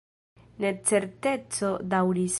Necerteco 0.65 1.73
daŭris. 1.95 2.29